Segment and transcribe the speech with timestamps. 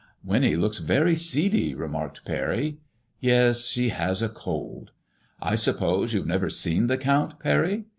[0.25, 2.79] "Winnie looks very seedy," remarked Parry.
[3.19, 4.93] Yes; she has a cold.
[5.39, 7.85] I sup pose you have never seen the Count, Parry